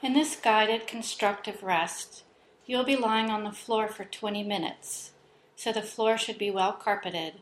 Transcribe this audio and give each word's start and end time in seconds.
In 0.00 0.12
this 0.12 0.36
guided 0.36 0.86
constructive 0.86 1.62
rest, 1.64 2.22
you'll 2.66 2.84
be 2.84 2.94
lying 2.94 3.30
on 3.30 3.42
the 3.42 3.50
floor 3.50 3.88
for 3.88 4.04
20 4.04 4.44
minutes, 4.44 5.10
so 5.56 5.72
the 5.72 5.82
floor 5.82 6.16
should 6.16 6.38
be 6.38 6.52
well 6.52 6.72
carpeted 6.72 7.34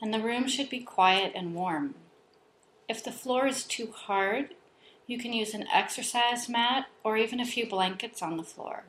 and 0.00 0.12
the 0.12 0.20
room 0.20 0.48
should 0.48 0.68
be 0.68 0.80
quiet 0.80 1.32
and 1.34 1.54
warm. 1.54 1.94
If 2.88 3.04
the 3.04 3.12
floor 3.12 3.46
is 3.46 3.62
too 3.62 3.92
hard, 3.94 4.54
you 5.06 5.16
can 5.16 5.32
use 5.32 5.54
an 5.54 5.68
exercise 5.72 6.48
mat 6.48 6.86
or 7.04 7.16
even 7.16 7.38
a 7.38 7.44
few 7.44 7.68
blankets 7.68 8.20
on 8.20 8.36
the 8.36 8.42
floor. 8.42 8.84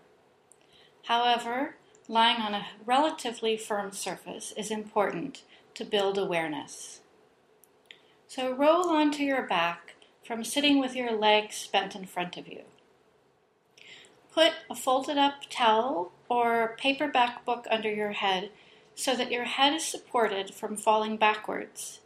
However, 1.03 1.75
lying 2.07 2.41
on 2.41 2.55
a 2.55 2.67
relatively 2.85 3.57
firm 3.57 3.91
surface 3.91 4.53
is 4.57 4.71
important 4.71 5.43
to 5.75 5.85
build 5.85 6.17
awareness. 6.17 7.01
So 8.27 8.51
roll 8.51 8.89
onto 8.89 9.23
your 9.23 9.43
back 9.43 9.95
from 10.25 10.43
sitting 10.43 10.79
with 10.79 10.95
your 10.95 11.11
legs 11.11 11.67
bent 11.67 11.95
in 11.95 12.05
front 12.05 12.37
of 12.37 12.47
you. 12.47 12.61
Put 14.33 14.53
a 14.69 14.75
folded 14.75 15.17
up 15.17 15.43
towel 15.49 16.11
or 16.27 16.75
paperback 16.79 17.45
book 17.45 17.67
under 17.69 17.91
your 17.93 18.13
head 18.13 18.49
so 18.95 19.15
that 19.15 19.31
your 19.31 19.43
head 19.43 19.73
is 19.73 19.85
supported 19.85 20.53
from 20.53 20.75
falling 20.75 21.17
backwards 21.17 21.99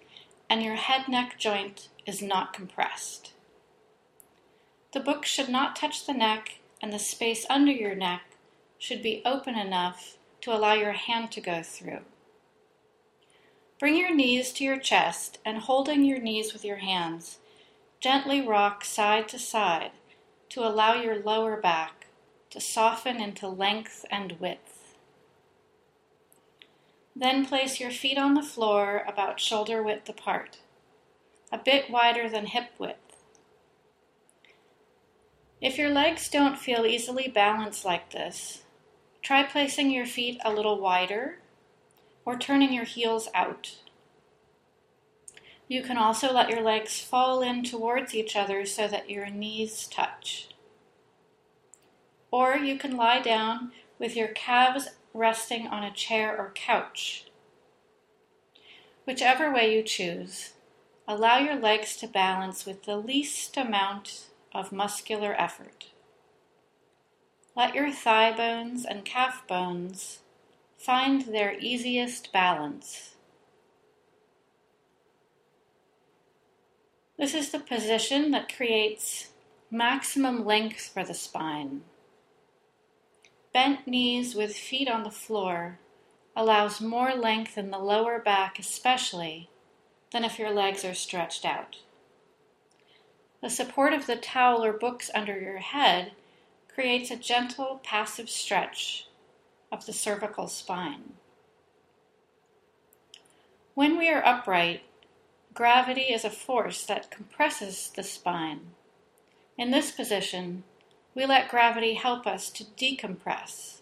and 0.49 0.61
your 0.61 0.75
head 0.75 1.07
neck 1.07 1.37
joint 1.37 1.89
is 2.05 2.21
not 2.21 2.53
compressed. 2.53 3.33
The 4.93 4.99
book 4.99 5.25
should 5.25 5.49
not 5.49 5.75
touch 5.75 6.05
the 6.05 6.13
neck, 6.13 6.59
and 6.81 6.93
the 6.93 6.99
space 6.99 7.45
under 7.49 7.71
your 7.71 7.95
neck 7.95 8.21
should 8.77 9.03
be 9.03 9.21
open 9.25 9.55
enough 9.55 10.17
to 10.41 10.53
allow 10.53 10.73
your 10.73 10.93
hand 10.93 11.31
to 11.31 11.41
go 11.41 11.61
through. 11.61 11.99
Bring 13.79 13.95
your 13.95 14.15
knees 14.15 14.51
to 14.53 14.63
your 14.63 14.79
chest 14.79 15.39
and 15.45 15.59
holding 15.59 16.03
your 16.03 16.19
knees 16.19 16.53
with 16.53 16.63
your 16.63 16.77
hands, 16.77 17.39
gently 17.99 18.41
rock 18.41 18.85
side 18.85 19.27
to 19.29 19.39
side 19.39 19.91
to 20.49 20.65
allow 20.65 20.93
your 20.93 21.19
lower 21.19 21.59
back 21.59 22.06
to 22.49 22.59
soften 22.59 23.21
into 23.21 23.47
length 23.47 24.05
and 24.09 24.33
width. 24.39 24.95
Then 27.15 27.45
place 27.45 27.79
your 27.79 27.91
feet 27.91 28.17
on 28.17 28.35
the 28.35 28.43
floor 28.43 29.03
about 29.07 29.39
shoulder 29.39 29.81
width 29.81 30.07
apart, 30.07 30.59
a 31.51 31.57
bit 31.57 31.89
wider 31.89 32.29
than 32.29 32.47
hip 32.47 32.69
width. 32.77 33.07
If 35.59 35.77
your 35.77 35.89
legs 35.89 36.29
don't 36.29 36.59
feel 36.59 36.85
easily 36.85 37.27
balanced 37.27 37.83
like 37.83 38.11
this, 38.11 38.63
try 39.23 39.43
placing 39.43 39.89
your 39.89 40.05
feet 40.05 40.39
a 40.45 40.53
little 40.53 40.79
wider 40.79 41.39
or 42.25 42.37
turning 42.37 42.71
your 42.71 42.85
heels 42.85 43.27
out. 43.33 43.77
You 45.67 45.81
can 45.81 45.97
also 45.97 46.31
let 46.31 46.49
your 46.49 46.61
legs 46.61 47.01
fall 47.01 47.41
in 47.41 47.63
towards 47.63 48.13
each 48.13 48.35
other 48.35 48.65
so 48.65 48.87
that 48.87 49.09
your 49.09 49.29
knees 49.29 49.87
touch. 49.87 50.49
Or 52.31 52.57
you 52.57 52.77
can 52.77 52.97
lie 52.97 53.21
down 53.21 53.71
with 53.99 54.15
your 54.15 54.29
calves 54.29 54.89
resting 55.13 55.67
on 55.67 55.83
a 55.83 55.93
chair 55.93 56.37
or 56.37 56.51
couch. 56.53 57.25
Whichever 59.05 59.53
way 59.53 59.73
you 59.73 59.83
choose, 59.83 60.53
allow 61.07 61.37
your 61.37 61.55
legs 61.55 61.95
to 61.97 62.07
balance 62.07 62.65
with 62.65 62.83
the 62.83 62.97
least 62.97 63.55
amount 63.55 64.27
of 64.53 64.71
muscular 64.71 65.33
effort. 65.39 65.85
Let 67.55 67.73
your 67.73 67.91
thigh 67.91 68.35
bones 68.35 68.85
and 68.85 69.05
calf 69.05 69.47
bones 69.47 70.19
find 70.77 71.21
their 71.21 71.57
easiest 71.59 72.31
balance. 72.31 73.15
This 77.17 77.33
is 77.33 77.49
the 77.49 77.59
position 77.59 78.29
that 78.31 78.55
creates 78.55 79.29
maximum 79.71 80.45
length 80.45 80.91
for 80.93 81.03
the 81.03 81.15
spine. 81.15 81.81
Bent 83.57 83.87
knees 83.87 84.35
with 84.35 84.55
feet 84.55 84.87
on 84.87 85.01
the 85.01 85.09
floor 85.09 85.79
allows 86.35 86.79
more 86.79 87.15
length 87.15 87.57
in 87.57 87.71
the 87.71 87.79
lower 87.79 88.19
back, 88.19 88.59
especially, 88.59 89.49
than 90.11 90.23
if 90.23 90.37
your 90.37 90.51
legs 90.51 90.85
are 90.85 90.93
stretched 90.93 91.43
out. 91.43 91.77
The 93.41 93.49
support 93.49 93.93
of 93.93 94.05
the 94.05 94.15
towel 94.15 94.63
or 94.63 94.73
books 94.73 95.09
under 95.15 95.39
your 95.39 95.57
head 95.57 96.11
creates 96.71 97.09
a 97.09 97.15
gentle, 97.15 97.81
passive 97.83 98.29
stretch 98.29 99.07
of 99.71 99.87
the 99.87 99.93
cervical 99.93 100.47
spine. 100.47 101.13
When 103.73 103.97
we 103.97 104.07
are 104.07 104.23
upright, 104.23 104.83
gravity 105.55 106.13
is 106.13 106.23
a 106.23 106.29
force 106.29 106.85
that 106.85 107.09
compresses 107.09 107.89
the 107.95 108.03
spine. 108.03 108.75
In 109.57 109.71
this 109.71 109.89
position, 109.89 110.63
we 111.17 111.25
let 111.25 111.49
gravity 111.49 111.95
help 111.95 112.27
us 112.27 112.51
to 112.51 112.63
decompress 112.63 113.79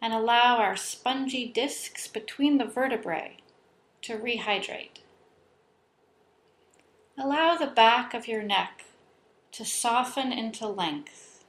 and 0.00 0.14
allow 0.14 0.56
our 0.56 0.74
spongy 0.74 1.46
discs 1.46 2.08
between 2.08 2.56
the 2.56 2.64
vertebrae 2.64 3.36
to 4.00 4.16
rehydrate. 4.16 5.02
Allow 7.18 7.56
the 7.56 7.66
back 7.66 8.14
of 8.14 8.26
your 8.26 8.42
neck 8.42 8.86
to 9.52 9.66
soften 9.66 10.32
into 10.32 10.66
length 10.66 11.44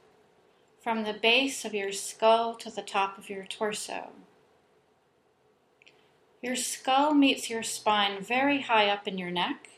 from 0.82 1.04
the 1.04 1.14
base 1.14 1.64
of 1.64 1.72
your 1.72 1.90
skull 1.90 2.54
to 2.56 2.70
the 2.70 2.82
top 2.82 3.16
of 3.16 3.30
your 3.30 3.46
torso. 3.46 4.10
Your 6.42 6.54
skull 6.54 7.14
meets 7.14 7.48
your 7.48 7.62
spine 7.62 8.22
very 8.22 8.60
high 8.60 8.90
up 8.90 9.08
in 9.08 9.16
your 9.16 9.30
neck, 9.30 9.70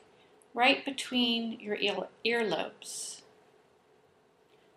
right 0.54 0.84
between 0.84 1.60
your 1.60 1.76
earlobes. 1.76 3.17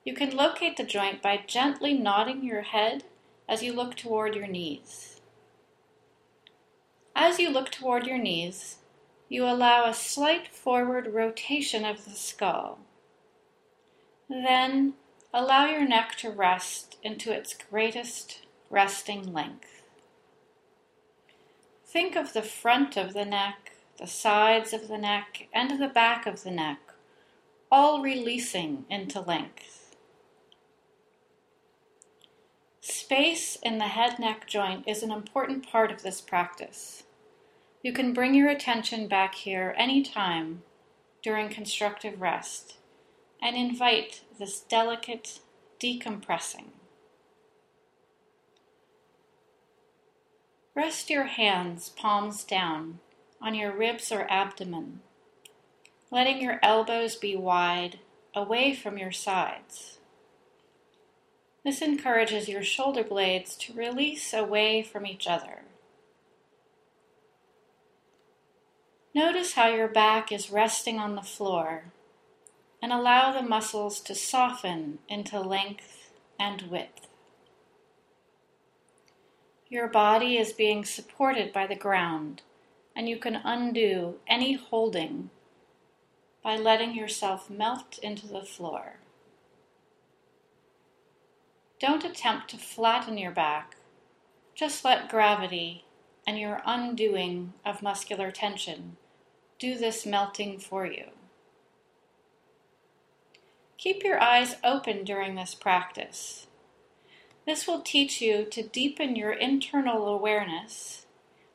You 0.04 0.14
can 0.16 0.36
locate 0.36 0.78
the 0.78 0.84
joint 0.84 1.22
by 1.22 1.44
gently 1.46 1.94
nodding 1.94 2.44
your 2.44 2.64
head 2.64 3.04
as 3.48 3.62
you 3.62 3.72
look 3.72 3.96
toward 3.96 4.36
your 4.36 4.48
knees. 4.48 5.22
As 7.16 7.38
you 7.38 7.52
look 7.52 7.70
toward 7.70 8.08
your 8.08 8.18
knees, 8.18 8.78
you 9.30 9.46
allow 9.46 9.86
a 9.86 9.94
slight 9.94 10.48
forward 10.48 11.14
rotation 11.14 11.86
of 11.86 12.06
the 12.06 12.12
skull. 12.12 12.80
Then 14.28 14.94
allow 15.34 15.68
your 15.68 15.88
neck 15.88 16.16
to 16.18 16.32
rest 16.32 16.98
into 17.04 17.32
its 17.32 17.54
greatest 17.54 18.40
resting 18.72 19.32
length. 19.32 19.84
Think 21.86 22.16
of 22.16 22.34
the 22.34 22.42
front 22.42 22.98
of 22.98 23.14
the 23.14 23.26
neck, 23.26 23.74
the 23.98 24.08
sides 24.08 24.74
of 24.74 24.88
the 24.88 24.98
neck, 24.98 25.48
and 25.54 25.80
the 25.80 25.90
back 25.90 26.26
of 26.26 26.44
the 26.44 26.52
neck, 26.52 26.80
all 27.70 28.02
releasing 28.02 28.86
into 28.90 29.20
length. 29.20 29.81
Space 32.84 33.58
in 33.62 33.78
the 33.78 33.90
head 33.90 34.18
neck 34.18 34.48
joint 34.48 34.88
is 34.88 35.04
an 35.04 35.12
important 35.12 35.70
part 35.70 35.92
of 35.92 36.02
this 36.02 36.20
practice. 36.20 37.04
You 37.84 37.94
can 37.94 38.12
bring 38.12 38.34
your 38.34 38.50
attention 38.50 39.08
back 39.08 39.36
here 39.36 39.76
anytime 39.78 40.64
during 41.22 41.50
constructive 41.50 42.20
rest 42.20 42.78
and 43.40 43.56
invite 43.56 44.22
this 44.40 44.60
delicate 44.62 45.42
decompressing. 45.80 46.70
Rest 50.74 51.12
your 51.12 51.26
hands, 51.26 51.90
palms 51.90 52.44
down, 52.44 53.00
on 53.40 53.54
your 53.54 53.76
ribs 53.76 54.12
or 54.12 54.26
abdomen, 54.32 55.02
letting 56.10 56.42
your 56.42 56.60
elbows 56.64 57.16
be 57.16 57.36
wide, 57.36 58.00
away 58.34 58.74
from 58.74 58.98
your 58.98 59.12
sides. 59.12 60.00
This 61.64 61.82
encourages 61.82 62.50
your 62.50 62.64
shoulder 62.64 63.04
blades 63.04 63.56
to 63.58 63.74
release 63.74 64.34
away 64.34 64.82
from 64.82 65.06
each 65.06 65.28
other. 65.28 65.62
Notice 69.14 69.54
how 69.54 69.68
your 69.68 69.88
back 69.88 70.32
is 70.32 70.52
resting 70.52 70.98
on 70.98 71.16
the 71.16 71.22
floor 71.22 71.92
and 72.82 72.92
allow 72.92 73.32
the 73.32 73.48
muscles 73.48 74.00
to 74.02 74.16
soften 74.16 75.00
into 75.08 75.40
length 75.40 76.12
and 76.40 76.64
width. 76.64 77.08
Your 79.70 79.88
body 79.88 80.38
is 80.38 80.52
being 80.52 80.84
supported 80.84 81.54
by 81.54 81.68
the 81.68 81.76
ground, 81.76 82.42
and 82.96 83.08
you 83.08 83.18
can 83.18 83.36
undo 83.36 84.16
any 84.28 84.54
holding 84.54 85.30
by 86.44 86.58
letting 86.58 86.96
yourself 86.96 87.50
melt 87.50 88.00
into 88.02 88.28
the 88.28 88.42
floor. 88.42 89.01
Don't 91.82 92.06
attempt 92.06 92.52
to 92.52 92.58
flatten 92.58 93.18
your 93.18 93.32
back. 93.32 93.76
Just 94.54 94.86
let 94.86 95.10
gravity 95.10 95.84
and 96.28 96.38
your 96.38 96.62
undoing 96.64 97.54
of 97.66 97.82
muscular 97.82 98.30
tension 98.30 98.98
do 99.58 99.76
this 99.76 100.06
melting 100.06 100.60
for 100.60 100.86
you. 100.86 101.06
Keep 103.80 104.04
your 104.04 104.22
eyes 104.22 104.58
open 104.64 105.04
during 105.04 105.34
this 105.34 105.56
practice. 105.56 106.46
This 107.48 107.66
will 107.66 107.82
teach 107.82 108.22
you 108.22 108.46
to 108.46 108.62
deepen 108.62 109.16
your 109.16 109.32
internal 109.32 110.08
awareness 110.08 111.08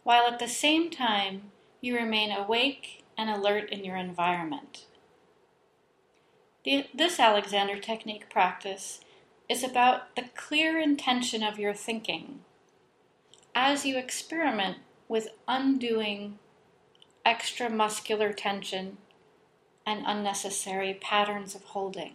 while 0.02 0.26
at 0.26 0.40
the 0.40 0.48
same 0.48 0.90
time 0.90 1.52
you 1.80 1.94
remain 1.94 2.32
awake 2.32 3.04
and 3.16 3.30
alert 3.30 3.70
in 3.70 3.84
your 3.84 3.96
environment. 3.96 4.86
The, 6.64 6.86
this 6.92 7.20
Alexander 7.20 7.78
technique 7.78 8.28
practice 8.28 8.98
is 9.48 9.62
about 9.62 10.16
the 10.16 10.24
clear 10.34 10.78
intention 10.78 11.42
of 11.42 11.58
your 11.58 11.74
thinking 11.74 12.40
as 13.54 13.86
you 13.86 13.96
experiment 13.96 14.78
with 15.08 15.28
undoing 15.48 16.38
extra 17.24 17.70
muscular 17.70 18.32
tension 18.32 18.98
and 19.86 20.02
unnecessary 20.04 20.94
patterns 20.94 21.54
of 21.54 21.62
holding. 21.62 22.14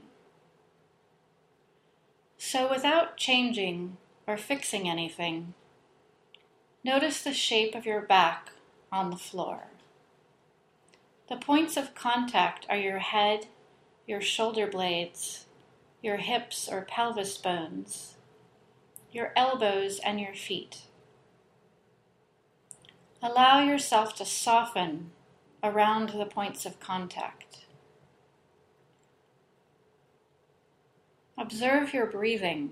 So, 2.37 2.69
without 2.69 3.17
changing 3.17 3.97
or 4.27 4.37
fixing 4.37 4.89
anything, 4.89 5.53
notice 6.83 7.23
the 7.23 7.33
shape 7.33 7.75
of 7.75 7.85
your 7.85 8.01
back 8.01 8.51
on 8.91 9.09
the 9.09 9.17
floor. 9.17 9.67
The 11.29 11.37
points 11.37 11.77
of 11.77 11.95
contact 11.95 12.65
are 12.69 12.77
your 12.77 12.99
head, 12.99 13.47
your 14.05 14.21
shoulder 14.21 14.67
blades, 14.67 15.45
your 16.01 16.17
hips 16.17 16.67
or 16.71 16.81
pelvis 16.81 17.37
bones, 17.37 18.15
your 19.11 19.31
elbows, 19.35 19.99
and 19.99 20.19
your 20.19 20.33
feet. 20.33 20.83
Allow 23.21 23.63
yourself 23.63 24.15
to 24.15 24.25
soften 24.25 25.11
around 25.63 26.09
the 26.09 26.25
points 26.25 26.65
of 26.65 26.79
contact. 26.79 27.65
Observe 31.37 31.93
your 31.93 32.07
breathing. 32.07 32.71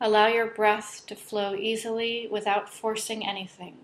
Allow 0.00 0.26
your 0.26 0.46
breath 0.46 1.04
to 1.06 1.14
flow 1.14 1.54
easily 1.54 2.28
without 2.30 2.68
forcing 2.72 3.26
anything. 3.26 3.76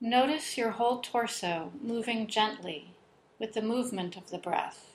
Notice 0.00 0.58
your 0.58 0.72
whole 0.72 1.00
torso 1.00 1.72
moving 1.80 2.26
gently 2.26 2.94
with 3.38 3.54
the 3.54 3.62
movement 3.62 4.16
of 4.16 4.30
the 4.30 4.38
breath. 4.38 4.91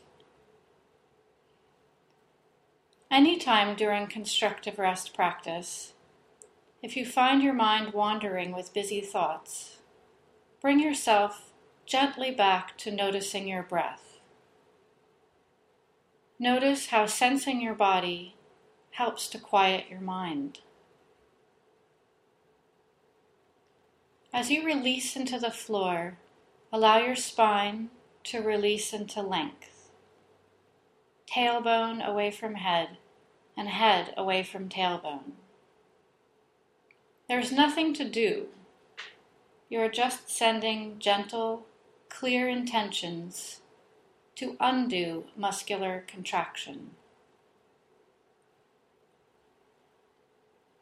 Anytime 3.10 3.76
during 3.76 4.08
constructive 4.08 4.78
rest 4.78 5.14
practice, 5.14 5.94
if 6.84 6.98
you 6.98 7.06
find 7.06 7.42
your 7.42 7.54
mind 7.54 7.94
wandering 7.94 8.52
with 8.52 8.74
busy 8.74 9.00
thoughts, 9.00 9.78
bring 10.62 10.80
yourself 10.80 11.54
gently 11.86 12.32
back 12.32 12.78
to 12.80 12.92
noticing 12.92 13.48
your 13.48 13.64
breath. 13.64 14.20
Notice 16.38 16.88
how 16.88 17.06
sensing 17.06 17.62
your 17.62 17.74
body 17.74 18.36
helps 18.92 19.30
to 19.30 19.40
quiet 19.40 19.86
your 19.90 20.02
mind. 20.02 20.60
As 24.34 24.52
you 24.52 24.66
release 24.66 25.16
into 25.16 25.40
the 25.40 25.50
floor, 25.50 26.18
allow 26.74 26.98
your 26.98 27.16
spine 27.16 27.90
to 28.26 28.42
release 28.42 28.94
into 28.94 29.22
length. 29.22 29.77
Tailbone 31.30 32.06
away 32.06 32.32
from 32.32 32.56
head, 32.56 32.98
and 33.56 33.68
head 33.68 34.14
away 34.16 34.44
from 34.44 34.70
tailbone. 34.70 35.34
There's 37.28 37.52
nothing 37.52 37.94
to 37.96 38.08
do. 38.08 38.48
You're 39.70 39.90
just 39.90 40.30
sending 40.30 40.98
gentle, 41.00 41.66
clear 42.10 42.48
intentions 42.48 43.60
to 44.36 44.56
undo 44.60 45.26
muscular 45.36 46.06
contraction. 46.08 46.92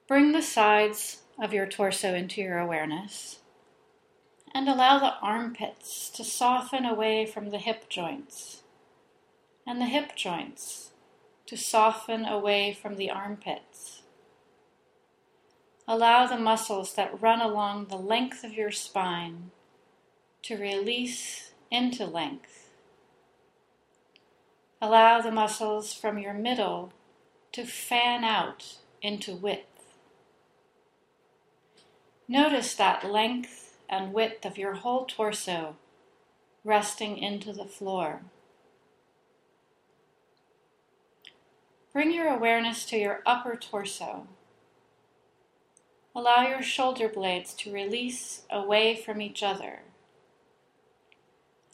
Bring 0.07 0.33
the 0.33 0.43
sides 0.43 1.23
of 1.41 1.51
your 1.51 1.65
torso 1.65 2.13
into 2.13 2.41
your 2.41 2.59
awareness 2.59 3.39
and 4.53 4.69
allow 4.69 4.99
the 4.99 5.15
armpits 5.19 6.09
to 6.11 6.23
soften 6.23 6.85
away 6.85 7.25
from 7.25 7.49
the 7.49 7.57
hip 7.57 7.89
joints 7.89 8.61
and 9.67 9.81
the 9.81 9.85
hip 9.85 10.15
joints 10.15 10.91
to 11.45 11.57
soften 11.57 12.25
away 12.25 12.73
from 12.73 12.95
the 12.95 13.09
armpits. 13.09 14.01
Allow 15.87 16.25
the 16.25 16.37
muscles 16.37 16.93
that 16.95 17.21
run 17.21 17.41
along 17.41 17.85
the 17.85 17.95
length 17.95 18.43
of 18.43 18.53
your 18.53 18.71
spine 18.71 19.51
to 20.43 20.57
release 20.57 21.51
into 21.69 22.05
length. 22.05 22.69
Allow 24.81 25.21
the 25.21 25.31
muscles 25.31 25.93
from 25.93 26.17
your 26.17 26.33
middle 26.33 26.91
to 27.51 27.65
fan 27.65 28.23
out 28.23 28.77
into 29.01 29.35
width. 29.35 29.95
Notice 32.27 32.73
that 32.75 33.09
length 33.09 33.77
and 33.87 34.13
width 34.13 34.45
of 34.45 34.57
your 34.57 34.73
whole 34.73 35.05
torso 35.05 35.75
resting 36.63 37.17
into 37.17 37.53
the 37.53 37.65
floor. 37.65 38.21
Bring 41.95 42.11
your 42.11 42.27
awareness 42.27 42.85
to 42.87 42.97
your 42.97 43.21
upper 43.25 43.55
torso 43.55 44.27
Allow 46.13 46.47
your 46.47 46.61
shoulder 46.61 47.07
blades 47.07 47.53
to 47.53 47.71
release 47.71 48.41
away 48.49 48.95
from 48.95 49.21
each 49.21 49.41
other. 49.41 49.83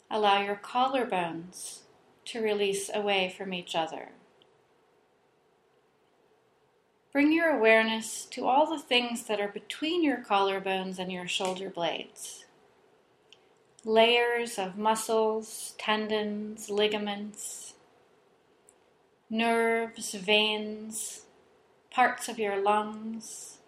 Allow 0.08 0.42
your 0.42 0.56
collarbones 0.56 1.80
to 2.26 2.40
release 2.40 2.88
away 2.94 3.34
from 3.36 3.52
each 3.52 3.74
other. 3.74 4.10
Bring 7.12 7.32
your 7.32 7.50
awareness 7.50 8.24
to 8.26 8.46
all 8.46 8.66
the 8.66 8.82
things 8.82 9.24
that 9.24 9.40
are 9.40 9.48
between 9.48 10.04
your 10.04 10.18
collarbones 10.18 11.00
and 11.00 11.10
your 11.10 11.26
shoulder 11.26 11.68
blades. 11.68 12.44
Layers 13.84 14.56
of 14.56 14.78
muscles, 14.78 15.74
tendons, 15.78 16.70
ligaments, 16.70 17.71
nerves, 19.32 20.12
veins, 20.12 21.22
parts 21.90 22.28
of 22.28 22.38
your 22.38 22.60
lungs, 22.60 23.60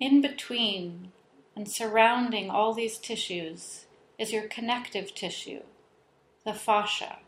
in 0.00 0.20
between 0.20 1.12
and 1.54 1.70
surrounding 1.70 2.50
all 2.50 2.74
these 2.74 2.98
tissues 2.98 3.86
is 4.18 4.32
your 4.32 4.48
connective 4.48 5.14
tissue, 5.14 5.62
the 6.44 6.52
fascia, 6.52 7.18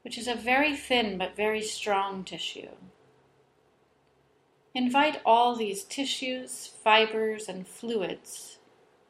which 0.00 0.16
is 0.16 0.26
a 0.26 0.34
very 0.34 0.74
thin 0.74 1.18
but 1.18 1.36
very 1.36 1.60
strong 1.60 2.24
tissue. 2.24 2.70
Invite 4.74 5.20
all 5.26 5.54
these 5.54 5.84
tissues, 5.84 6.70
fibers, 6.82 7.50
and 7.50 7.68
fluids 7.68 8.56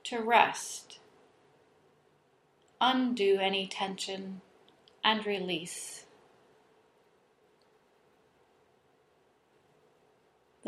to 0.03 0.19
rest. 0.19 0.99
Undo 2.81 3.39
any 3.39 3.69
tension 3.69 4.41
and 5.05 5.25
release. 5.25 6.07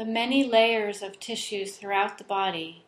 The 0.00 0.06
many 0.06 0.44
layers 0.44 1.02
of 1.02 1.20
tissues 1.20 1.76
throughout 1.76 2.16
the 2.16 2.24
body 2.24 2.86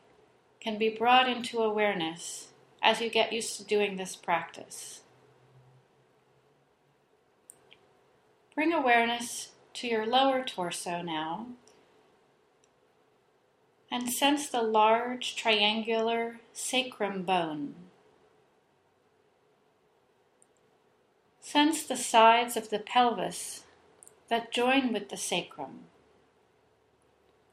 can 0.61 0.79
be 0.79 0.89
brought 0.89 1.29
into 1.29 1.59
awareness 1.59 2.49
as 2.83 3.03
you 3.03 3.11
get 3.11 3.35
used 3.35 3.59
to 3.59 3.65
doing 3.65 3.99
this 3.99 4.17
practice. 4.17 5.03
Bring 8.55 8.73
awareness 8.73 9.51
to 9.75 9.89
your 9.89 10.07
lower 10.07 10.43
torso 10.43 11.03
now 11.03 11.49
and 13.91 14.09
sense 14.09 14.49
the 14.49 14.63
large 14.63 15.37
triangular 15.37 16.41
sacrum 16.55 17.25
bone. 17.25 17.75
Sense 21.43 21.85
the 21.85 21.99
sides 21.99 22.57
of 22.57 22.71
the 22.71 22.79
pelvis 22.79 23.65
that 24.31 24.51
join 24.51 24.95
with 24.95 25.11
the 25.11 25.19
sacrum. 25.19 25.81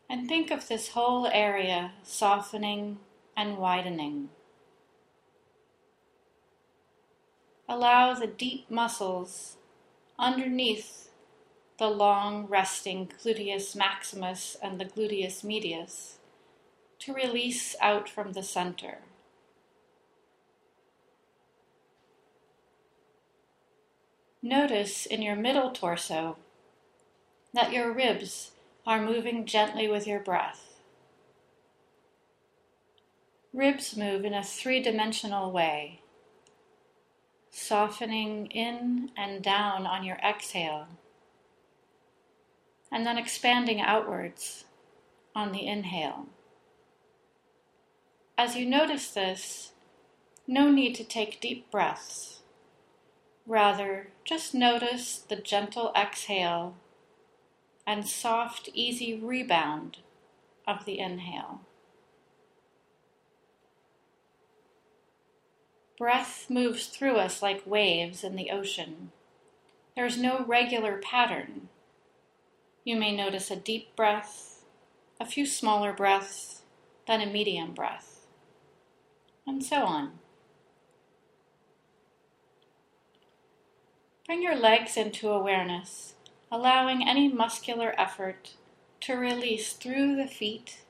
And 0.10 0.28
think 0.28 0.50
of 0.50 0.68
this 0.68 0.90
whole 0.90 1.28
area 1.28 1.92
softening 2.02 2.98
and 3.38 3.58
widening. 3.58 4.30
Allow 7.68 8.16
the 8.16 8.26
deep 8.26 8.72
muscles 8.72 9.58
underneath 10.18 11.12
the 11.78 11.90
long 11.90 12.48
resting 12.48 13.12
gluteus 13.24 13.76
maximus 13.76 14.58
and 14.62 14.80
the 14.80 14.86
gluteus 14.86 15.44
medius 15.44 16.18
to 16.98 17.14
release 17.14 17.76
out 17.80 18.10
from 18.10 18.34
the 18.34 18.44
center. 18.44 18.98
Notice 24.42 25.06
in 25.06 25.22
your 25.22 25.36
middle 25.36 25.72
torso 25.72 26.38
that 27.54 27.72
your 27.72 27.92
ribs 27.94 28.52
are 28.86 29.02
moving 29.02 29.46
gently 29.46 29.88
with 29.88 30.08
your 30.08 30.20
breath. 30.20 30.80
Ribs 33.54 33.98
move 33.98 34.26
in 34.26 34.34
a 34.34 34.44
three 34.44 34.82
dimensional 34.82 35.52
way, 35.52 36.02
softening 37.50 38.48
in 38.48 39.12
and 39.18 39.42
down 39.42 39.88
on 39.88 40.04
your 40.04 40.18
exhale, 40.18 40.88
and 42.92 43.06
then 43.06 43.18
expanding 43.18 43.82
outwards 43.82 44.66
on 45.36 45.52
the 45.52 45.66
inhale. 45.66 46.28
As 48.38 48.56
you 48.56 48.66
notice 48.66 49.10
this, 49.10 49.74
no 50.48 50.72
need 50.72 50.96
to 50.96 51.04
take 51.04 51.42
deep 51.42 51.70
breaths. 51.70 52.40
Rather, 53.46 54.08
just 54.24 54.54
notice 54.54 55.18
the 55.18 55.36
gentle 55.36 55.92
exhale 55.96 56.76
and 57.90 58.08
soft, 58.08 58.70
easy 58.76 59.20
rebound 59.20 59.98
of 60.68 60.86
the 60.86 61.00
inhale. 61.00 61.62
Breath 65.98 66.46
moves 66.52 66.86
through 66.86 67.16
us 67.16 67.42
like 67.42 67.66
waves 67.66 68.24
in 68.24 68.36
the 68.36 68.52
ocean. 68.52 69.12
There 69.96 70.06
is 70.06 70.20
no 70.20 70.46
regular 70.46 71.00
pattern. 71.00 71.70
You 72.84 72.96
may 72.96 73.16
notice 73.16 73.50
a 73.50 73.56
deep 73.56 73.96
breath, 73.96 74.64
a 75.20 75.26
few 75.26 75.48
smaller 75.48 75.92
breaths, 75.92 76.62
then 77.08 77.22
a 77.22 77.26
medium 77.26 77.74
breath, 77.74 78.28
and 79.48 79.64
so 79.64 79.78
on. 79.78 80.20
Bring 84.28 84.44
your 84.44 84.56
legs 84.56 84.96
into 84.96 85.30
awareness, 85.30 86.14
allowing 86.52 87.08
any 87.08 87.28
muscular 87.28 87.94
effort 87.98 88.52
to 89.02 89.14
release 89.14 89.74
through 89.74 90.16
the 90.16 90.28
feet 90.28 90.82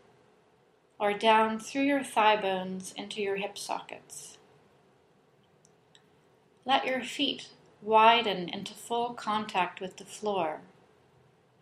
or 0.99 1.13
down 1.13 1.59
through 1.59 1.83
your 1.83 2.03
thigh 2.03 2.39
bones 2.39 2.93
into 2.97 3.21
your 3.21 3.37
hip 3.37 3.57
sockets. 3.57 4.37
Let 6.65 6.85
your 6.85 7.01
feet 7.01 7.47
widen 7.81 8.49
into 8.49 8.73
full 8.73 9.13
contact 9.13 9.79
with 9.79 9.97
the 9.97 10.05
floor, 10.05 10.61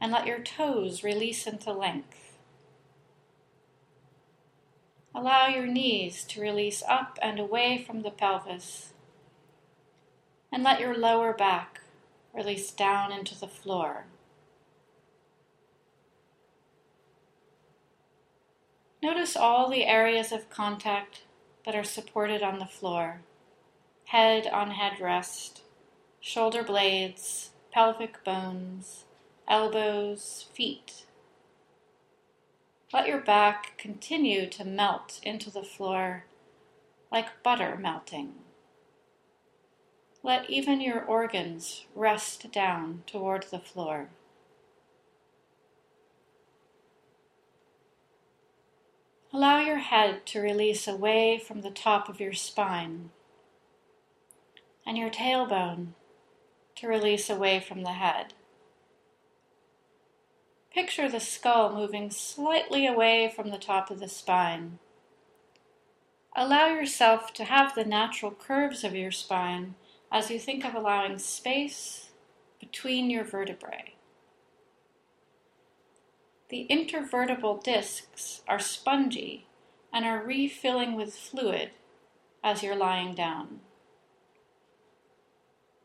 and 0.02 0.12
let 0.12 0.26
your 0.26 0.40
toes 0.40 1.04
release 1.04 1.46
into 1.46 1.72
length. 1.72 2.38
Allow 5.14 5.48
your 5.48 5.68
knees 5.68 6.24
to 6.26 6.42
release 6.42 6.84
up 6.88 7.18
and 7.22 7.40
away 7.40 7.84
from 7.86 8.02
the 8.02 8.12
pelvis, 8.12 8.94
and 10.52 10.64
let 10.64 10.80
your 10.80 10.98
lower 10.98 11.34
back 11.34 11.82
release 12.38 12.72
down 12.72 13.12
into 13.12 13.38
the 13.38 13.48
floor. 13.48 14.06
Notice 19.02 19.36
all 19.36 19.70
the 19.70 19.86
areas 19.86 20.32
of 20.32 20.50
contact 20.50 21.24
that 21.66 21.76
are 21.76 21.84
supported 21.84 22.42
on 22.42 22.60
the 22.60 22.66
floor 22.66 23.22
head 24.06 24.48
on 24.48 24.72
headrest, 24.72 25.60
shoulder 26.22 26.64
blades, 26.64 27.50
pelvic 27.74 28.24
bones, 28.24 29.04
elbows, 29.50 30.46
feet. 30.54 31.06
Let 32.94 33.08
your 33.08 33.20
back 33.20 33.78
continue 33.78 34.50
to 34.52 34.64
melt 34.64 35.20
into 35.24 35.52
the 35.52 35.64
floor 35.64 36.24
like 37.12 37.44
butter 37.44 37.78
melting. 37.78 38.34
Let 40.28 40.50
even 40.50 40.82
your 40.82 41.06
organs 41.06 41.86
rest 41.96 42.52
down 42.52 43.04
toward 43.08 43.44
the 43.44 43.60
floor. 43.60 44.10
Allow 49.32 49.62
your 49.62 49.78
head 49.78 50.26
to 50.26 50.42
release 50.42 50.86
away 50.86 51.40
from 51.40 51.62
the 51.62 51.72
top 51.72 52.10
of 52.10 52.20
your 52.20 52.34
spine 52.34 53.12
and 54.86 54.98
your 54.98 55.10
tailbone 55.10 55.94
to 56.76 56.90
release 56.90 57.30
away 57.30 57.62
from 57.62 57.84
the 57.84 57.94
head. 57.94 58.34
Picture 60.74 61.08
the 61.08 61.22
skull 61.22 61.74
moving 61.74 62.12
slightly 62.12 62.86
away 62.86 63.32
from 63.34 63.50
the 63.50 63.58
top 63.58 63.90
of 63.90 64.02
the 64.02 64.10
spine. 64.10 64.80
Allow 66.36 66.68
yourself 66.68 67.32
to 67.36 67.46
have 67.46 67.76
the 67.76 67.86
natural 67.86 68.32
curves 68.32 68.84
of 68.84 68.94
your 68.94 69.12
spine 69.12 69.76
as 70.12 70.30
you 70.30 70.40
think 70.40 70.66
of 70.66 70.74
allowing 70.74 71.18
space 71.18 72.10
between 72.60 73.10
your 73.10 73.24
vertebrae. 73.24 73.94
The 76.50 76.66
intervertebral 76.70 77.62
discs 77.62 78.42
are 78.48 78.60
spongy 78.60 79.48
and 79.92 80.06
are 80.06 80.24
refilling 80.24 80.96
with 80.96 81.14
fluid 81.14 81.72
as 82.44 82.64
you're 82.64 82.76
lying 82.76 83.14
down. 83.16 83.60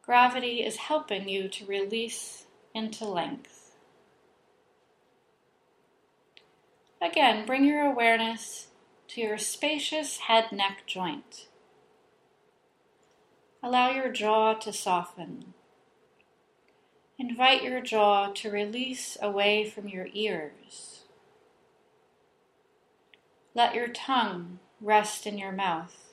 Gravity 0.02 0.64
is 0.64 0.76
helping 0.76 1.28
you 1.28 1.48
to 1.48 1.66
release 1.66 2.46
into 2.74 3.04
length. 3.04 3.72
Again, 7.00 7.46
bring 7.46 7.64
your 7.64 7.84
awareness 7.84 8.68
to 9.08 9.20
your 9.20 9.38
spacious 9.38 10.18
head 10.18 10.52
neck 10.52 10.82
joint. 10.86 11.48
Allow 13.62 13.90
your 13.90 14.10
jaw 14.10 14.54
to 14.54 14.72
soften. 14.72 15.54
Invite 17.16 17.62
your 17.62 17.80
jaw 17.80 18.32
to 18.32 18.50
release 18.50 19.16
away 19.22 19.70
from 19.70 19.86
your 19.86 20.08
ears. 20.12 21.04
Let 23.54 23.74
your 23.74 23.86
tongue 23.86 24.58
rest 24.80 25.26
in 25.26 25.38
your 25.38 25.52
mouth 25.52 26.12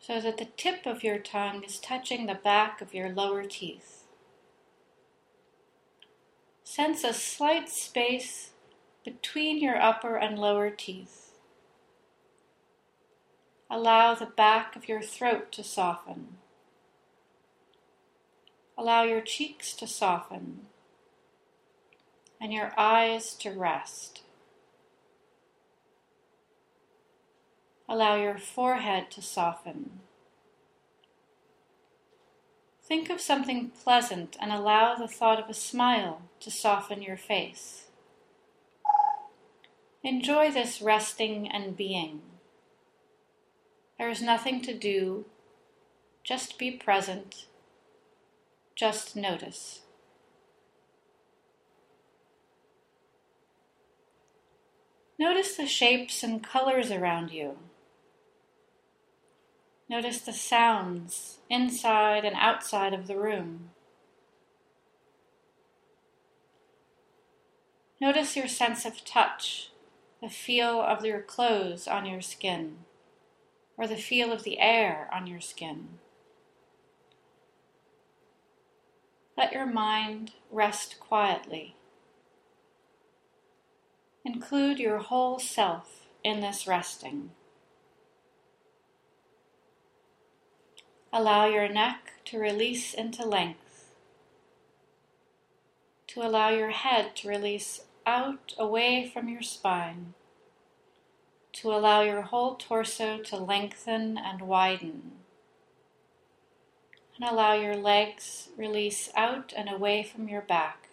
so 0.00 0.20
that 0.20 0.38
the 0.38 0.48
tip 0.56 0.86
of 0.86 1.04
your 1.04 1.18
tongue 1.18 1.62
is 1.62 1.78
touching 1.78 2.26
the 2.26 2.34
back 2.34 2.80
of 2.80 2.94
your 2.94 3.10
lower 3.10 3.44
teeth. 3.44 4.04
Sense 6.64 7.04
a 7.04 7.12
slight 7.12 7.68
space 7.68 8.50
between 9.04 9.58
your 9.62 9.80
upper 9.80 10.16
and 10.16 10.38
lower 10.38 10.70
teeth. 10.70 11.32
Allow 13.70 14.14
the 14.14 14.26
back 14.26 14.74
of 14.74 14.88
your 14.88 15.02
throat 15.02 15.52
to 15.52 15.62
soften. 15.62 16.38
Allow 18.78 19.02
your 19.02 19.20
cheeks 19.20 19.72
to 19.74 19.88
soften 19.88 20.60
and 22.40 22.52
your 22.52 22.72
eyes 22.78 23.34
to 23.34 23.50
rest. 23.50 24.22
Allow 27.88 28.14
your 28.14 28.38
forehead 28.38 29.10
to 29.10 29.20
soften. 29.20 29.98
Think 32.84 33.10
of 33.10 33.20
something 33.20 33.72
pleasant 33.82 34.36
and 34.40 34.52
allow 34.52 34.94
the 34.94 35.08
thought 35.08 35.42
of 35.42 35.50
a 35.50 35.54
smile 35.54 36.22
to 36.38 36.50
soften 36.50 37.02
your 37.02 37.16
face. 37.16 37.86
Enjoy 40.04 40.52
this 40.52 40.80
resting 40.80 41.50
and 41.50 41.76
being. 41.76 42.20
There 43.98 44.08
is 44.08 44.22
nothing 44.22 44.62
to 44.62 44.72
do, 44.72 45.24
just 46.22 46.56
be 46.58 46.70
present, 46.70 47.46
just 48.78 49.16
notice. 49.16 49.80
Notice 55.18 55.56
the 55.56 55.66
shapes 55.66 56.22
and 56.22 56.44
colors 56.44 56.92
around 56.92 57.32
you. 57.32 57.58
Notice 59.90 60.20
the 60.20 60.32
sounds 60.32 61.38
inside 61.50 62.24
and 62.24 62.36
outside 62.36 62.94
of 62.94 63.08
the 63.08 63.16
room. 63.16 63.70
Notice 68.00 68.36
your 68.36 68.46
sense 68.46 68.84
of 68.84 69.04
touch, 69.04 69.70
the 70.22 70.28
feel 70.28 70.80
of 70.80 71.04
your 71.04 71.20
clothes 71.20 71.88
on 71.88 72.06
your 72.06 72.20
skin, 72.20 72.76
or 73.76 73.88
the 73.88 73.96
feel 73.96 74.30
of 74.30 74.44
the 74.44 74.60
air 74.60 75.10
on 75.12 75.26
your 75.26 75.40
skin. 75.40 75.98
Let 79.38 79.52
your 79.52 79.66
mind 79.66 80.32
rest 80.50 80.98
quietly. 80.98 81.76
Include 84.24 84.80
your 84.80 84.98
whole 84.98 85.38
self 85.38 86.06
in 86.24 86.40
this 86.40 86.66
resting. 86.66 87.30
Allow 91.12 91.46
your 91.46 91.68
neck 91.68 92.14
to 92.24 92.40
release 92.40 92.92
into 92.92 93.24
length, 93.24 93.92
to 96.08 96.22
allow 96.22 96.48
your 96.48 96.70
head 96.70 97.14
to 97.18 97.28
release 97.28 97.82
out 98.04 98.54
away 98.58 99.08
from 99.08 99.28
your 99.28 99.42
spine, 99.42 100.14
to 101.52 101.70
allow 101.70 102.02
your 102.02 102.22
whole 102.22 102.56
torso 102.56 103.18
to 103.18 103.36
lengthen 103.36 104.18
and 104.18 104.42
widen, 104.42 105.12
and 107.18 107.28
allow 107.28 107.54
your 107.54 107.76
legs 107.76 108.48
release 108.56 109.10
out 109.16 109.52
and 109.56 109.68
away 109.68 110.02
from 110.02 110.28
your 110.28 110.42
back. 110.42 110.88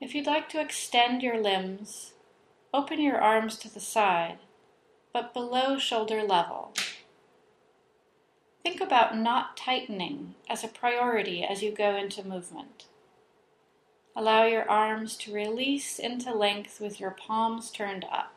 If 0.00 0.14
you'd 0.14 0.26
like 0.26 0.48
to 0.50 0.60
extend 0.60 1.22
your 1.22 1.40
limbs, 1.40 2.12
open 2.74 3.00
your 3.00 3.18
arms 3.18 3.56
to 3.58 3.72
the 3.72 3.80
side 3.80 4.38
but 5.12 5.34
below 5.34 5.78
shoulder 5.78 6.22
level. 6.22 6.72
Think 8.62 8.80
about 8.80 9.16
not 9.16 9.56
tightening 9.56 10.34
as 10.48 10.64
a 10.64 10.68
priority 10.68 11.44
as 11.44 11.62
you 11.62 11.70
go 11.72 11.96
into 11.96 12.26
movement. 12.26 12.86
Allow 14.14 14.44
your 14.44 14.68
arms 14.70 15.16
to 15.18 15.34
release 15.34 15.98
into 15.98 16.32
length 16.32 16.80
with 16.80 17.00
your 17.00 17.10
palms 17.10 17.70
turned 17.70 18.06
up. 18.10 18.31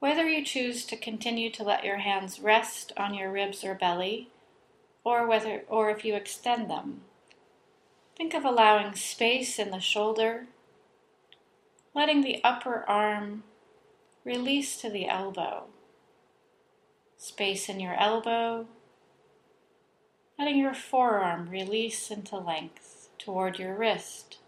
Whether 0.00 0.26
you 0.26 0.44
choose 0.44 0.86
to 0.86 0.96
continue 0.96 1.50
to 1.50 1.62
let 1.62 1.84
your 1.84 1.98
hands 1.98 2.40
rest 2.40 2.92
on 2.96 3.12
your 3.12 3.30
ribs 3.30 3.62
or 3.62 3.74
belly, 3.74 4.30
or 5.04 5.26
whether 5.26 5.62
or 5.68 5.90
if 5.90 6.04
you 6.04 6.14
extend 6.14 6.70
them. 6.70 7.02
Think 8.16 8.34
of 8.34 8.44
allowing 8.44 8.94
space 8.94 9.58
in 9.58 9.70
the 9.70 9.78
shoulder, 9.78 10.46
letting 11.94 12.22
the 12.22 12.42
upper 12.42 12.84
arm 12.88 13.44
release 14.24 14.80
to 14.80 14.88
the 14.88 15.06
elbow. 15.06 15.64
Space 17.18 17.68
in 17.68 17.78
your 17.78 17.94
elbow, 17.94 18.66
letting 20.38 20.58
your 20.58 20.74
forearm 20.74 21.50
release 21.50 22.10
into 22.10 22.36
length 22.38 23.10
toward 23.18 23.58
your 23.58 23.74
wrist. 23.74 24.38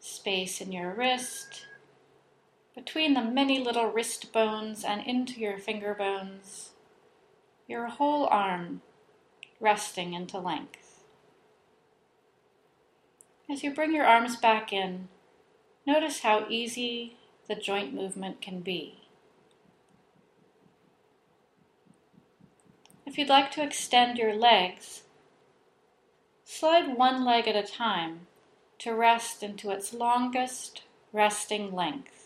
Space 0.00 0.62
in 0.62 0.72
your 0.72 0.94
wrist, 0.94 1.66
between 2.74 3.14
the 3.14 3.22
many 3.22 3.58
little 3.58 3.86
wrist 3.86 4.32
bones 4.32 4.84
and 4.84 5.06
into 5.06 5.40
your 5.40 5.58
finger 5.58 5.94
bones, 5.94 6.70
your 7.68 7.86
whole 7.86 8.26
arm 8.26 8.80
resting 9.60 10.14
into 10.14 10.38
length. 10.38 11.00
As 13.50 13.62
you 13.62 13.74
bring 13.74 13.94
your 13.94 14.06
arms 14.06 14.36
back 14.36 14.72
in, 14.72 15.08
notice 15.86 16.20
how 16.20 16.46
easy 16.48 17.16
the 17.48 17.54
joint 17.54 17.92
movement 17.92 18.40
can 18.40 18.60
be. 18.60 19.02
If 23.04 23.18
you'd 23.18 23.28
like 23.28 23.50
to 23.52 23.62
extend 23.62 24.16
your 24.16 24.34
legs, 24.34 25.02
slide 26.44 26.96
one 26.96 27.26
leg 27.26 27.46
at 27.46 27.56
a 27.56 27.62
time 27.62 28.26
to 28.78 28.94
rest 28.94 29.42
into 29.42 29.70
its 29.70 29.92
longest 29.92 30.82
resting 31.12 31.74
length. 31.74 32.21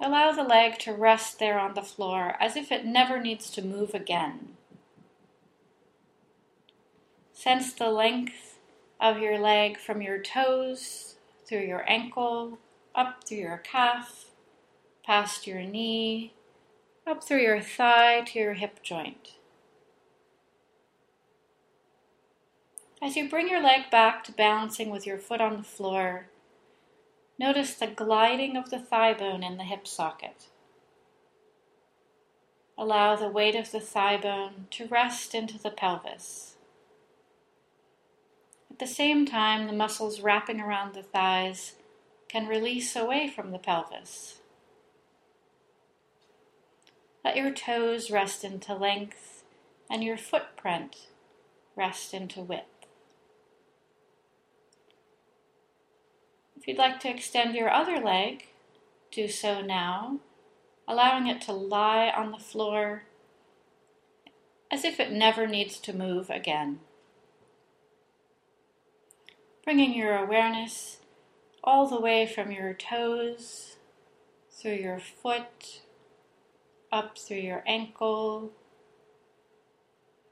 Allow 0.00 0.32
the 0.32 0.42
leg 0.42 0.78
to 0.80 0.92
rest 0.92 1.38
there 1.38 1.58
on 1.58 1.74
the 1.74 1.82
floor 1.82 2.36
as 2.38 2.56
if 2.56 2.70
it 2.70 2.84
never 2.84 3.20
needs 3.20 3.50
to 3.52 3.62
move 3.62 3.94
again. 3.94 4.56
Sense 7.32 7.72
the 7.72 7.90
length 7.90 8.58
of 9.00 9.18
your 9.18 9.38
leg 9.38 9.78
from 9.78 10.02
your 10.02 10.18
toes 10.18 11.16
through 11.46 11.66
your 11.66 11.88
ankle, 11.88 12.58
up 12.94 13.24
through 13.24 13.38
your 13.38 13.58
calf, 13.58 14.26
past 15.04 15.46
your 15.46 15.62
knee, 15.62 16.34
up 17.06 17.22
through 17.22 17.42
your 17.42 17.60
thigh 17.60 18.22
to 18.22 18.38
your 18.38 18.54
hip 18.54 18.82
joint. 18.82 19.34
As 23.00 23.14
you 23.14 23.28
bring 23.28 23.48
your 23.48 23.62
leg 23.62 23.90
back 23.90 24.24
to 24.24 24.32
balancing 24.32 24.90
with 24.90 25.06
your 25.06 25.18
foot 25.18 25.40
on 25.40 25.58
the 25.58 25.62
floor, 25.62 26.28
notice 27.38 27.74
the 27.74 27.86
gliding 27.86 28.56
of 28.56 28.70
the 28.70 28.78
thigh 28.78 29.14
bone 29.14 29.42
in 29.42 29.56
the 29.56 29.64
hip 29.64 29.86
socket. 29.86 30.46
Allow 32.78 33.16
the 33.16 33.28
weight 33.28 33.54
of 33.54 33.72
the 33.72 33.80
thigh 33.80 34.16
bone 34.16 34.66
to 34.72 34.86
rest 34.86 35.34
into 35.34 35.58
the 35.58 35.70
pelvis. 35.70 36.56
At 38.70 38.78
the 38.78 38.86
same 38.86 39.24
time, 39.24 39.66
the 39.66 39.72
muscles 39.72 40.20
wrapping 40.20 40.60
around 40.60 40.94
the 40.94 41.02
thighs 41.02 41.76
can 42.28 42.46
release 42.46 42.94
away 42.94 43.28
from 43.28 43.50
the 43.50 43.58
pelvis. 43.58 44.40
Let 47.24 47.36
your 47.36 47.50
toes 47.50 48.10
rest 48.10 48.44
into 48.44 48.74
length 48.74 49.42
and 49.88 50.04
your 50.04 50.18
footprint 50.18 51.08
rest 51.74 52.12
into 52.12 52.40
width. 52.40 52.75
If 56.66 56.74
you'd 56.74 56.78
like 56.78 56.98
to 57.00 57.08
extend 57.08 57.54
your 57.54 57.70
other 57.70 58.00
leg, 58.00 58.48
do 59.12 59.28
so 59.28 59.60
now, 59.60 60.18
allowing 60.88 61.28
it 61.28 61.40
to 61.42 61.52
lie 61.52 62.10
on 62.10 62.32
the 62.32 62.38
floor 62.38 63.04
as 64.70 64.84
if 64.84 64.98
it 64.98 65.12
never 65.12 65.46
needs 65.46 65.78
to 65.78 65.92
move 65.92 66.28
again 66.28 66.80
bringing 69.66 69.94
your 69.94 70.16
awareness 70.16 70.98
all 71.64 71.88
the 71.88 72.00
way 72.00 72.24
from 72.24 72.52
your 72.52 72.72
toes, 72.72 73.74
through 74.48 74.76
your 74.76 75.00
foot, 75.00 75.80
up 76.92 77.18
through 77.18 77.38
your 77.38 77.64
ankle, 77.66 78.52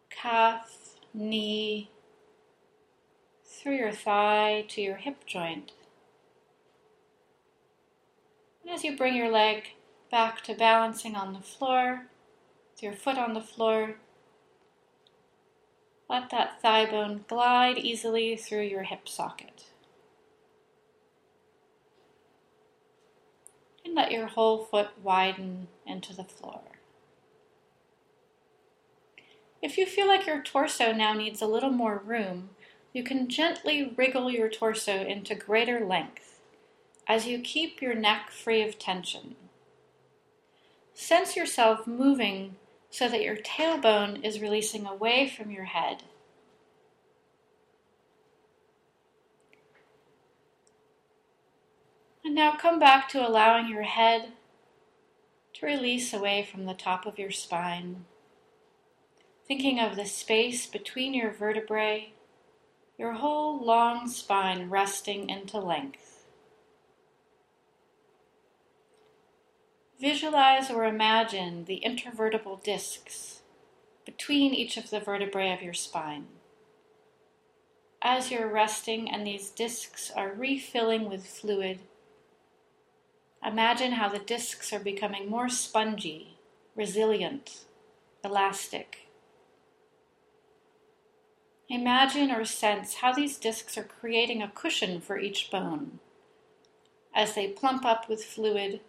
calf, 0.08 1.00
knee, 1.12 1.90
through 3.44 3.74
your 3.74 3.90
thigh 3.90 4.64
to 4.68 4.80
your 4.80 4.96
hip 4.98 5.26
joint. 5.26 5.72
As 8.74 8.82
you 8.82 8.96
bring 8.96 9.14
your 9.14 9.30
leg 9.30 9.74
back 10.10 10.40
to 10.42 10.52
balancing 10.52 11.14
on 11.14 11.32
the 11.32 11.38
floor, 11.38 12.06
with 12.72 12.82
your 12.82 12.92
foot 12.92 13.16
on 13.16 13.32
the 13.32 13.40
floor, 13.40 13.98
let 16.10 16.30
that 16.30 16.60
thigh 16.60 16.84
bone 16.84 17.24
glide 17.28 17.78
easily 17.78 18.34
through 18.34 18.62
your 18.62 18.82
hip 18.82 19.08
socket. 19.08 19.66
And 23.84 23.94
let 23.94 24.10
your 24.10 24.26
whole 24.26 24.64
foot 24.64 24.88
widen 25.00 25.68
into 25.86 26.12
the 26.12 26.24
floor. 26.24 26.62
If 29.62 29.78
you 29.78 29.86
feel 29.86 30.08
like 30.08 30.26
your 30.26 30.42
torso 30.42 30.90
now 30.90 31.12
needs 31.12 31.40
a 31.40 31.46
little 31.46 31.70
more 31.70 32.02
room, 32.04 32.50
you 32.92 33.04
can 33.04 33.28
gently 33.28 33.94
wriggle 33.96 34.32
your 34.32 34.48
torso 34.48 35.04
into 35.06 35.36
greater 35.36 35.86
length 35.86 36.33
as 37.06 37.26
you 37.26 37.38
keep 37.38 37.82
your 37.82 37.94
neck 37.94 38.30
free 38.30 38.62
of 38.62 38.78
tension. 38.78 39.36
Sense 40.94 41.36
yourself 41.36 41.86
moving 41.86 42.56
so 42.90 43.08
that 43.08 43.22
your 43.22 43.36
tailbone 43.36 44.24
is 44.24 44.40
releasing 44.40 44.86
away 44.86 45.28
from 45.28 45.50
your 45.50 45.64
head. 45.64 46.04
And 52.24 52.34
now 52.34 52.56
come 52.56 52.78
back 52.78 53.08
to 53.10 53.26
allowing 53.26 53.68
your 53.68 53.82
head 53.82 54.32
to 55.54 55.66
release 55.66 56.12
away 56.12 56.48
from 56.50 56.64
the 56.64 56.74
top 56.74 57.04
of 57.04 57.18
your 57.18 57.30
spine. 57.30 58.06
Thinking 59.46 59.78
of 59.78 59.96
the 59.96 60.06
space 60.06 60.66
between 60.66 61.12
your 61.12 61.32
vertebrae, 61.32 62.12
your 62.96 63.12
whole 63.12 63.62
long 63.62 64.08
spine 64.08 64.70
resting 64.70 65.28
into 65.28 65.58
length. 65.58 66.13
Visualize 70.04 70.70
or 70.70 70.84
imagine 70.84 71.64
the 71.64 71.82
intervertebral 71.82 72.62
discs 72.62 73.40
between 74.04 74.52
each 74.52 74.76
of 74.76 74.90
the 74.90 75.00
vertebrae 75.00 75.50
of 75.50 75.62
your 75.62 75.72
spine. 75.72 76.26
As 78.02 78.30
you're 78.30 78.52
resting 78.52 79.10
and 79.10 79.26
these 79.26 79.48
discs 79.48 80.10
are 80.14 80.34
refilling 80.36 81.08
with 81.08 81.26
fluid, 81.26 81.78
imagine 83.42 83.92
how 83.92 84.10
the 84.10 84.18
discs 84.18 84.74
are 84.74 84.78
becoming 84.78 85.30
more 85.30 85.48
spongy, 85.48 86.36
resilient, 86.76 87.64
elastic. 88.22 89.08
Imagine 91.70 92.30
or 92.30 92.44
sense 92.44 92.96
how 92.96 93.14
these 93.14 93.38
discs 93.38 93.78
are 93.78 93.84
creating 93.84 94.42
a 94.42 94.52
cushion 94.54 95.00
for 95.00 95.18
each 95.18 95.50
bone. 95.50 95.98
As 97.14 97.34
they 97.34 97.48
plump 97.48 97.86
up 97.86 98.06
with 98.06 98.22
fluid, 98.22 98.80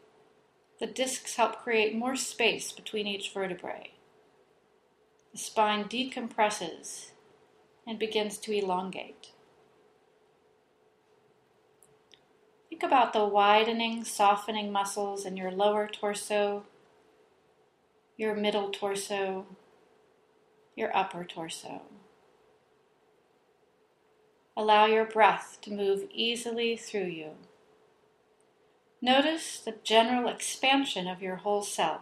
the 0.79 0.87
discs 0.87 1.35
help 1.35 1.61
create 1.61 1.95
more 1.95 2.15
space 2.15 2.71
between 2.71 3.07
each 3.07 3.31
vertebrae. 3.33 3.91
The 5.31 5.37
spine 5.37 5.85
decompresses 5.85 7.11
and 7.87 7.99
begins 7.99 8.37
to 8.39 8.57
elongate. 8.57 9.31
Think 12.69 12.83
about 12.83 13.13
the 13.13 13.25
widening, 13.25 14.03
softening 14.03 14.71
muscles 14.71 15.25
in 15.25 15.37
your 15.37 15.51
lower 15.51 15.87
torso, 15.87 16.63
your 18.17 18.35
middle 18.35 18.69
torso, 18.69 19.45
your 20.75 20.95
upper 20.95 21.23
torso. 21.23 21.83
Allow 24.57 24.87
your 24.87 25.05
breath 25.05 25.57
to 25.61 25.71
move 25.71 26.05
easily 26.13 26.75
through 26.75 27.07
you. 27.07 27.31
Notice 29.05 29.59
the 29.59 29.75
general 29.83 30.27
expansion 30.27 31.07
of 31.07 31.21
your 31.21 31.35
whole 31.35 31.61
self. 31.61 32.01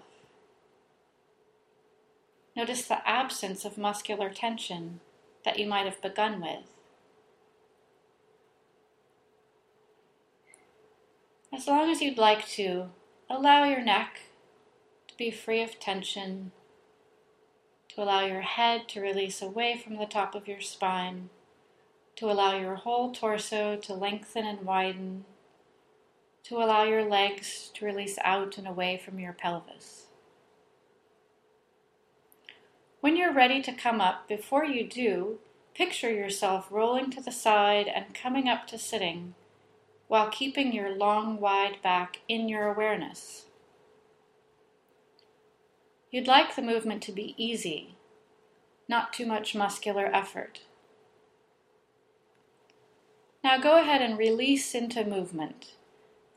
Notice 2.55 2.85
the 2.85 3.05
absence 3.05 3.65
of 3.65 3.77
muscular 3.77 4.29
tension 4.29 5.01
that 5.43 5.59
you 5.59 5.67
might 5.67 5.83
have 5.83 6.01
begun 6.01 6.39
with. 6.39 6.63
As 11.53 11.67
long 11.67 11.91
as 11.91 12.01
you'd 12.01 12.17
like 12.17 12.47
to, 12.51 12.85
allow 13.29 13.65
your 13.65 13.83
neck 13.83 14.21
to 15.09 15.17
be 15.17 15.29
free 15.29 15.61
of 15.61 15.81
tension, 15.81 16.53
to 17.89 18.01
allow 18.01 18.25
your 18.25 18.43
head 18.43 18.87
to 18.87 19.01
release 19.01 19.41
away 19.41 19.75
from 19.75 19.97
the 19.97 20.05
top 20.05 20.35
of 20.35 20.47
your 20.47 20.61
spine, 20.61 21.29
to 22.15 22.31
allow 22.31 22.57
your 22.57 22.75
whole 22.75 23.11
torso 23.11 23.75
to 23.75 23.93
lengthen 23.93 24.45
and 24.45 24.61
widen 24.61 25.25
to 26.43 26.57
allow 26.57 26.83
your 26.83 27.05
legs 27.05 27.71
to 27.73 27.85
release 27.85 28.17
out 28.23 28.57
and 28.57 28.67
away 28.67 28.97
from 28.97 29.19
your 29.19 29.33
pelvis. 29.33 30.07
When 32.99 33.15
you're 33.17 33.33
ready 33.33 33.61
to 33.61 33.73
come 33.73 33.99
up, 33.99 34.27
before 34.27 34.65
you 34.65 34.87
do, 34.87 35.39
picture 35.73 36.11
yourself 36.11 36.67
rolling 36.69 37.11
to 37.11 37.21
the 37.21 37.31
side 37.31 37.87
and 37.87 38.13
coming 38.13 38.47
up 38.47 38.67
to 38.67 38.77
sitting 38.77 39.35
while 40.07 40.29
keeping 40.29 40.71
your 40.71 40.95
long, 40.95 41.39
wide 41.39 41.81
back 41.81 42.19
in 42.27 42.47
your 42.47 42.67
awareness. 42.67 43.45
You'd 46.11 46.27
like 46.27 46.55
the 46.55 46.61
movement 46.61 47.01
to 47.03 47.11
be 47.11 47.33
easy, 47.37 47.95
not 48.87 49.13
too 49.13 49.25
much 49.25 49.55
muscular 49.55 50.05
effort. 50.13 50.61
Now 53.43 53.59
go 53.59 53.79
ahead 53.79 54.01
and 54.01 54.17
release 54.17 54.75
into 54.75 55.03
movement. 55.03 55.73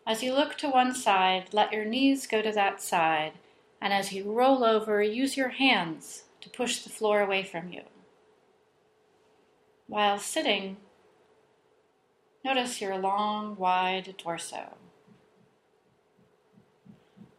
As 0.07 0.23
you 0.23 0.33
look 0.33 0.55
to 0.59 0.69
one 0.69 0.95
side, 0.95 1.49
let 1.53 1.73
your 1.73 1.85
knees 1.85 2.29
go 2.29 2.40
to 2.40 2.53
that 2.53 2.81
side, 2.81 3.33
and 3.81 3.92
as 3.92 4.12
you 4.12 4.31
roll 4.31 4.62
over, 4.62 5.03
use 5.03 5.37
your 5.37 5.49
hands 5.49 6.25
to 6.40 6.49
push 6.49 6.79
the 6.79 6.90
floor 6.90 7.21
away 7.21 7.42
from 7.42 7.73
you. 7.73 7.83
While 9.88 10.19
sitting, 10.19 10.77
notice 12.45 12.81
your 12.81 12.97
long, 12.97 13.57
wide 13.57 14.14
torso. 14.16 14.75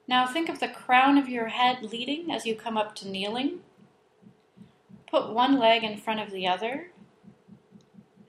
Now 0.05 0.27
think 0.27 0.49
of 0.49 0.59
the 0.59 0.67
crown 0.67 1.17
of 1.17 1.29
your 1.29 1.47
head 1.47 1.83
leading 1.83 2.31
as 2.31 2.45
you 2.45 2.55
come 2.55 2.77
up 2.77 2.95
to 2.95 3.07
kneeling. 3.07 3.59
Put 5.09 5.29
one 5.31 5.57
leg 5.57 5.83
in 5.83 5.97
front 5.97 6.19
of 6.19 6.31
the 6.31 6.47
other 6.47 6.91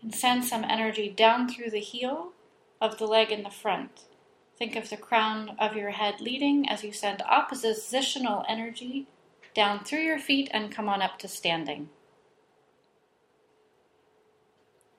and 0.00 0.14
send 0.14 0.44
some 0.44 0.64
energy 0.64 1.08
down 1.08 1.48
through 1.48 1.70
the 1.70 1.80
heel 1.80 2.32
of 2.80 2.98
the 2.98 3.06
leg 3.06 3.32
in 3.32 3.42
the 3.42 3.50
front. 3.50 4.04
Think 4.58 4.74
of 4.74 4.90
the 4.90 4.96
crown 4.96 5.54
of 5.60 5.76
your 5.76 5.90
head 5.90 6.20
leading 6.20 6.68
as 6.68 6.82
you 6.82 6.92
send 6.92 7.22
oppositional 7.22 8.44
energy 8.48 9.06
down 9.54 9.84
through 9.84 10.00
your 10.00 10.18
feet 10.18 10.48
and 10.52 10.72
come 10.72 10.88
on 10.88 11.00
up 11.00 11.16
to 11.20 11.28
standing. 11.28 11.90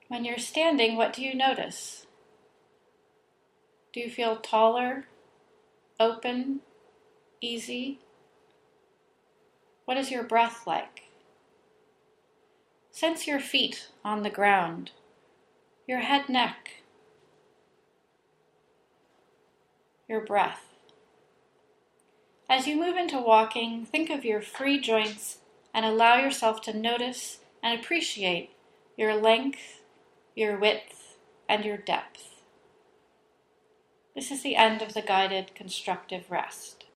When 0.08 0.24
you're 0.24 0.38
standing, 0.38 0.96
what 0.96 1.12
do 1.12 1.22
you 1.22 1.36
notice? 1.36 2.08
Do 3.92 4.00
you 4.00 4.10
feel 4.10 4.38
taller, 4.38 5.06
open, 6.00 6.62
easy? 7.42 8.00
What 9.84 9.98
is 9.98 10.10
your 10.10 10.24
breath 10.24 10.66
like? 10.66 11.04
Sense 12.92 13.28
your 13.28 13.40
feet 13.40 13.90
on 14.06 14.24
the 14.24 14.30
ground, 14.30 14.92
your 15.86 16.00
head, 16.00 16.30
neck, 16.30 16.79
your 20.10 20.20
breath. 20.20 20.66
As 22.50 22.66
you 22.66 22.76
move 22.76 22.98
into 22.98 23.20
walking, 23.20 23.86
think 23.86 24.10
of 24.10 24.26
your 24.26 24.42
free 24.42 24.80
joints 24.82 25.38
and 25.72 25.86
allow 25.86 26.18
yourself 26.18 26.62
to 26.64 26.76
notice 26.76 27.40
and 27.62 27.80
appreciate 27.80 28.50
your 28.98 29.16
length, 29.16 29.82
your 30.36 30.58
width, 30.58 31.18
and 31.48 31.64
your 31.64 31.78
depth. 31.78 32.42
This 34.16 34.32
is 34.32 34.42
the 34.42 34.56
end 34.56 34.82
of 34.82 34.96
the 34.96 35.04
guided 35.04 35.54
constructive 35.54 36.32
rest. 36.32 36.79